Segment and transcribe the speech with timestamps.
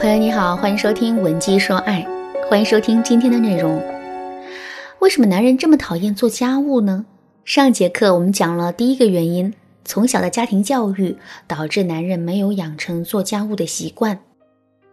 [0.00, 2.02] 朋友你好，欢迎收听《文姬说爱》，
[2.48, 3.78] 欢迎收听今天的内容。
[5.00, 7.04] 为什么男人这么讨厌做家务呢？
[7.44, 9.52] 上节课我们讲了第一个原因，
[9.84, 11.14] 从小的家庭教育
[11.46, 14.18] 导致男人没有养成做家务的习惯。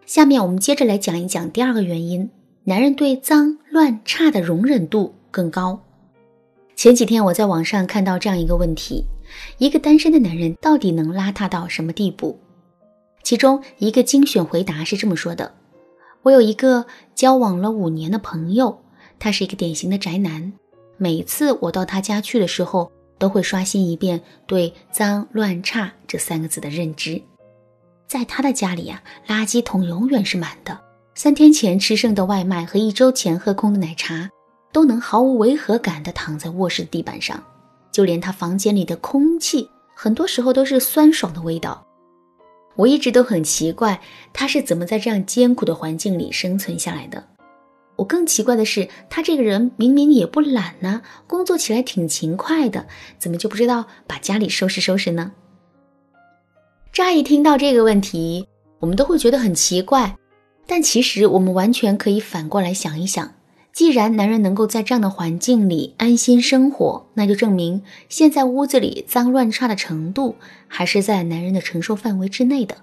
[0.05, 2.29] 下面我们接着来讲一讲第二个原因，
[2.65, 5.79] 男人对脏乱差的容忍度更高。
[6.75, 9.05] 前几天我在网上看到这样一个问题：
[9.57, 12.37] 一个单身的男人到底能邋遢到什么地步？
[13.27, 15.53] 其中一个精选回答是这么说的
[16.23, 18.79] ：“我有一个交往了五年的朋友，
[19.19, 20.53] 他是一个典型的宅男。
[20.95, 27.21] 每次我到他家去的时候，都会刷新一遍对‘脏乱差’这三个字的认知。
[28.07, 30.79] 在他的家里呀，垃圾桶永远是满的，
[31.13, 34.29] 三天前吃剩的外卖和一周前喝空的奶茶，
[34.71, 37.43] 都能毫无违和感地躺在卧室地板上。
[37.91, 41.83] 就连他房间里的空气，很多时候都是酸爽的味道。”
[42.77, 43.99] 我一直都很奇怪，
[44.31, 47.27] 他是怎么在这样艰苦的环境里生存下来的。
[47.97, 52.85] 我更奇怪的是，他这个人明明也不懒呢，工作起来挺勤快的，
[53.17, 55.31] 怎么就不知道把家里收拾收拾呢？
[56.93, 58.47] 乍一听到这个问题，
[58.79, 60.15] 我们都会觉得很奇怪，
[60.67, 63.33] 但其实我们完全可以反过来想一想：
[63.77, 70.33] 既然男人能够在这样的环境里安心生活，那就证明现在屋子里脏乱差的程度。
[70.67, 72.75] 还是在男人的承受范围之内的。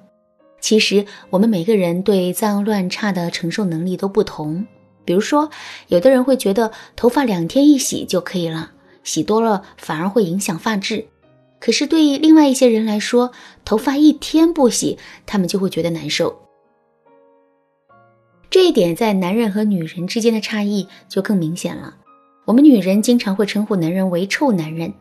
[0.61, 4.64] 其实，我们每个人对脏乱差的承受能力都不同。
[5.05, 5.51] 比如说，
[5.89, 8.70] 有的人会觉得头发两天一洗就可以了，
[9.03, 11.06] 洗多了反而会影响发质。
[11.58, 13.33] 可是，对于另外一些人来说，
[13.64, 16.44] 头发一天不洗，他们就会觉得难受。
[18.55, 21.97] 这一点在男人和女人之间的差异就更明显了。
[22.44, 24.94] 我们女人经常会称呼男人为“臭男人”。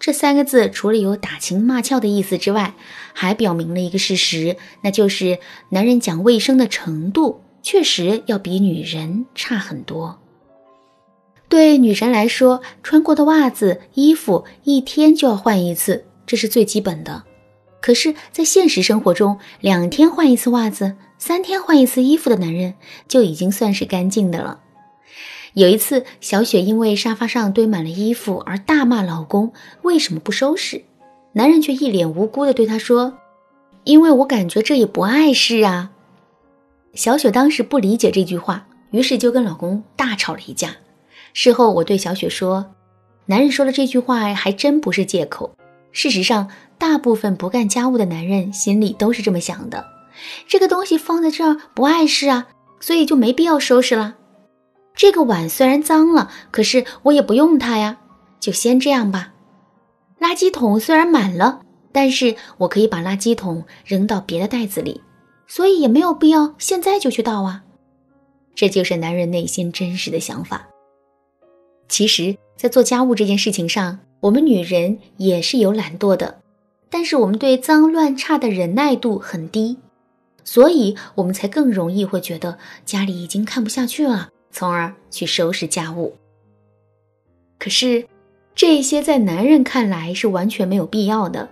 [0.00, 2.74] 这三个字除了有打情骂俏的意思之外，
[3.12, 5.38] 还表明了一个事实，那就是
[5.68, 10.18] 男人讲卫生的程度确实要比女人差很多。
[11.48, 17.22] 对女人来说，穿过的袜子、衣服一天就要换一次，这是最基本的。
[17.80, 22.74] 可是，在现实生活中，两天换一次袜子、三天换一次衣服的男人
[23.08, 24.60] 就已经算是干净的了。
[25.54, 29.52] 有一次，小雪因为沙发上堆满了衣服而大骂老公
[29.82, 30.84] 为什么不收拾，
[31.32, 33.18] 男人却一脸无辜地对她说
[33.84, 35.90] ：“因为我感觉这也不碍事啊。”
[36.94, 40.76] 小雪当时不理解这句话，于是就跟老公大吵了一架。
[41.32, 42.74] 事后我对小雪说
[43.26, 45.56] ：“男人说的这句话还真不是借口。
[45.92, 49.86] 事实上，大部分不干家务的男人心里都是这么想的：
[50.46, 52.48] 这个东西放在这儿不碍事啊，
[52.80, 54.16] 所以就没必要收拾了。”
[54.94, 57.98] 这个碗虽然脏了，可是我也不用它呀，
[58.38, 59.32] 就先这样吧。
[60.20, 61.62] 垃圾桶虽然满了，
[61.92, 65.00] 但是我可以把垃圾桶扔到别的袋子里，
[65.46, 67.62] 所以也没有必要现在就去倒啊。
[68.54, 70.68] 这就是男人内心真实的想法。
[71.88, 76.40] 其实，在做家务这件事情上，我们女人也是有懒惰的，
[76.88, 79.78] 但是我们对脏乱差的忍耐度很低，
[80.44, 84.28] 所以我们才更容易会觉得家里已经看不下去了。
[84.52, 86.16] 从而去收拾家务。
[87.56, 88.04] 可是，
[88.52, 91.48] 这些在男人看来是完全没有必要的。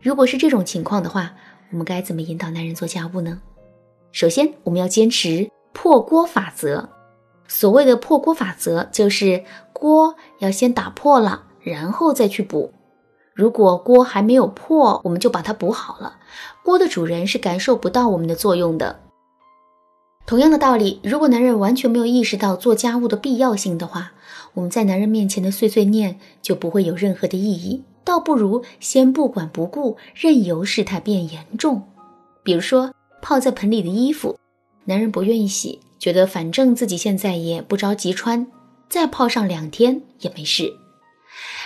[0.00, 1.34] 如果是这种情况的话，
[1.70, 3.42] 我们该怎么引导男人做家务呢？
[4.12, 6.88] 首先，我们要坚持破锅法则。
[7.46, 12.72] 所谓的破锅法则，就是锅要先打破了，然后再去补。
[13.34, 16.16] 如果锅还没有破，我们就把它补好了，
[16.64, 19.00] 锅的主人是感受不到我们的作用的。
[20.26, 24.12] 同样的道理，如果男人完全没有意识到做家务的必要性的话，
[24.54, 31.84] 我们在男人面前的碎碎念就不会有任何的意义，倒不如先不管不顾，任由事态变严重。
[32.42, 32.92] 比如说
[33.22, 34.36] 泡在盆里的衣服，
[34.84, 38.46] 男人不愿意洗，觉得反正自己现在也不着急穿，
[38.88, 40.74] 再泡上两天也没事。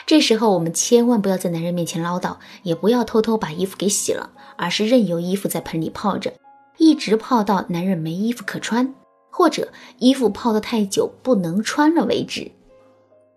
[0.06, 6.34] 这时候我们千万不要在男人面前唠叨，也不要偷偷把衣服给洗了，而是任由衣服在盆里泡着。
[6.78, 8.94] 一直泡到男人没衣服可穿，
[9.30, 12.50] 或者衣服泡得太久不能穿了为止。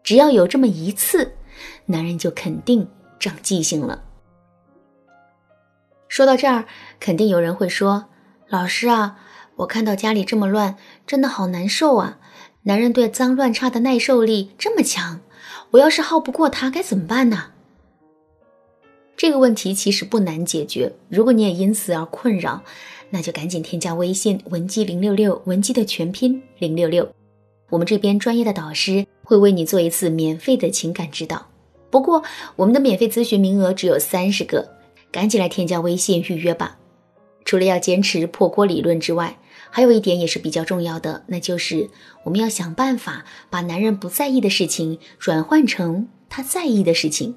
[0.04, 1.34] 只要有这么一次，
[1.86, 2.88] 男人就肯定
[3.20, 4.04] 长记性了。
[6.08, 6.66] 说到这儿，
[7.00, 8.06] 肯定有人会说
[8.48, 9.20] ：“老师啊，
[9.58, 12.20] 我看到家里这么乱，真的好难受啊！
[12.64, 15.22] 男人对脏乱差的耐受力这么强，
[15.72, 17.52] 我要是耗不过他，该怎么办呢？”
[19.18, 20.92] 这个问题其实不难解决。
[21.08, 22.62] 如果你也因此而困扰，
[23.10, 27.10] 那就赶紧添加微信文姬零六六，文姬的全拼零六六，
[27.70, 31.48] 我们这边专业的导师会为你做一次免费的情感指导。
[31.90, 32.22] 不过
[32.58, 34.68] 我们的免费咨询名额只有三十个，
[35.14, 36.78] 赶紧来添加微信预约吧。
[37.46, 39.38] 除了要坚持破锅理论之外，
[39.76, 41.90] 还有一点也是比较重要的，那就是
[42.24, 47.36] 我们要想办法把男人不在意的事情转换成他在意的事情。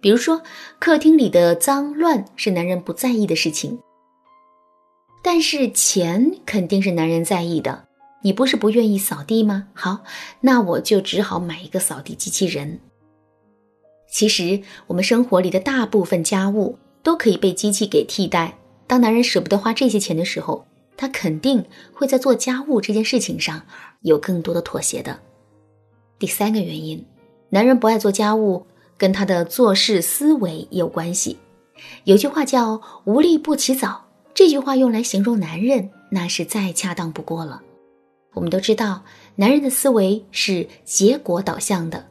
[0.00, 0.40] 比如说，
[0.78, 3.78] 客厅里的脏乱是男人不在意的事情，
[5.22, 7.84] 但是钱肯定是男人在意的。
[8.22, 9.68] 你不是不愿意扫地吗？
[9.74, 10.04] 好，
[10.40, 12.80] 那我就只好买一个扫地机器人。
[14.10, 18.56] 其实，我们生活里的大部分家务都可以被机器给替代。
[18.86, 20.66] 当男人舍不得花这些钱的时候，
[20.96, 23.62] 他肯定会在做家务这件事情上
[24.02, 25.18] 有更多的妥协的。
[26.18, 27.04] 第三个原因，
[27.50, 31.38] 男人不爱做家务，跟他的做事思维有关系。
[32.04, 37.62] 有句话叫“无利不起早”，这句话用来形容男人，那是再恰当不过了。
[38.32, 39.04] 我们都知道，
[39.36, 42.06] 男人的思维是结果导向的，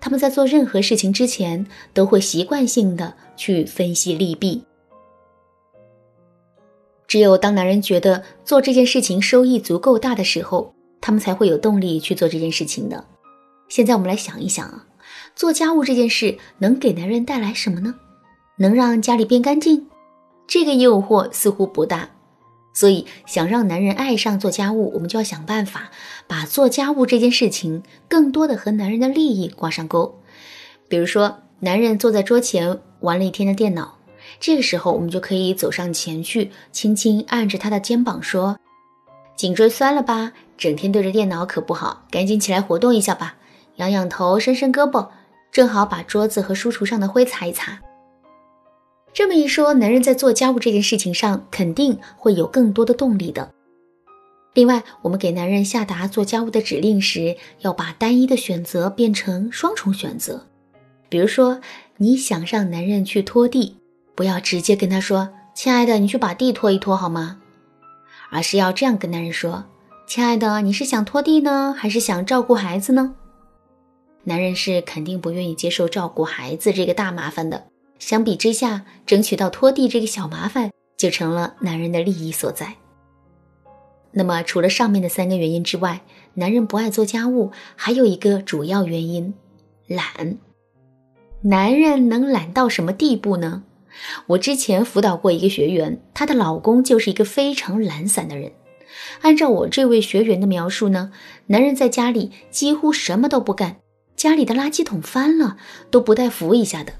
[0.00, 4.64] 他们在做任何事情之前，都会习惯性的去分析利弊。
[7.16, 13.06] 只有当男人觉得做这件事情收益足够大的时候，他们才会有动力去做这件事情的。
[13.70, 14.84] 现在我们来想一想啊，
[15.34, 17.94] 做家务这件事能给男人带来什么呢？
[18.58, 19.86] 能让家里变干净？
[20.46, 22.10] 这个诱惑似乎不大。
[22.74, 25.90] 所以，想让男人爱上做家务，我们就要想办法
[26.26, 30.20] 把做家务这件事情更多的和男人的利益挂上钩。
[30.86, 33.95] 比如说，男人坐在桌前玩了一天的电脑，
[34.38, 38.58] 这个时候我们就可以走上前去，轻轻按着他的肩膀说
[39.36, 40.32] ：“颈椎酸了吧？
[40.56, 43.36] 整天对着电脑可不好，赶紧起来活动一下吧，
[43.76, 45.08] 仰仰头，伸伸胳膊，
[45.50, 47.80] 正好把桌子和书橱上的灰擦一擦。”
[49.12, 53.50] 这么一说，男人在做家务这件事情上肯定会有更多的动力的。
[54.52, 60.46] 另外，我们给男人下达做家务的指令时，要把单一的选择变成双重选择。
[61.08, 61.60] 比如说，
[61.96, 63.76] 你想让男人去拖地，
[64.16, 67.38] 不要直接跟他说：“亲爱的，你去把地拖一拖好吗？”
[68.32, 69.66] 而是要这样跟男人说
[70.08, 73.14] ：“亲爱的，你是想拖地呢，还是想照顾孩子呢？”
[74.24, 77.66] 男人是肯定不愿意接受照顾孩子这个大麻烦的。
[77.98, 82.74] 相比之下，争取到拖地这个小麻烦就成了男人的利益所在。
[84.10, 86.00] 那么，除了上面的三个原因之外，
[86.34, 89.34] 男人不爱做家务还有一个主要原因——
[89.86, 90.38] 懒。
[91.42, 93.62] 男人能懒到什么地步呢？
[94.26, 98.52] 我之前辅导过一个学员，她的老公就是一个非常懒散的人。
[99.22, 101.12] 按照我这位学员的描述呢，
[101.46, 103.76] 男人在家里几乎什么都不干，
[104.14, 105.56] 家里的垃圾桶翻了
[105.90, 106.92] 都不带扶一下的。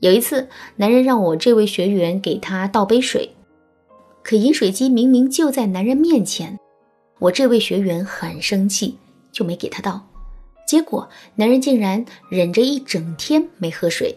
[0.00, 3.34] 有一次，男人让我这位学员给他倒杯水，
[4.22, 6.58] 可饮水机明明就在男人面前，
[7.18, 8.96] 我这位学员很生气，
[9.32, 10.06] 就没给他倒。
[10.66, 14.16] 结果，男人竟然忍着一整天没喝水。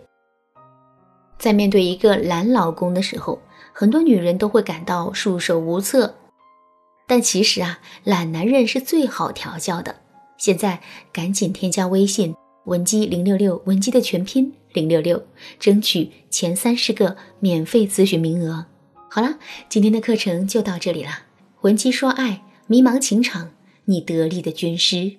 [1.41, 3.41] 在面对一个懒老公的时候，
[3.73, 6.13] 很多女人都会感到束手无策，
[7.07, 9.95] 但其实啊，懒男人是最好调教的。
[10.37, 12.35] 现在赶紧添加微信
[12.65, 14.53] 文姬零六六，文姬的全拼。
[14.73, 15.25] 零六六，
[15.59, 18.67] 争取前三十个免费咨询名额。
[19.09, 21.23] 好了，今天的课程就到这里了。
[21.61, 23.49] 文姬说爱，迷茫情场，
[23.85, 25.17] 你得力的军师。